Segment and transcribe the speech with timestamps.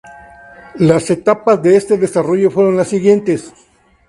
[0.79, 3.53] Las etapas de este desarrollo fueron las siguientes.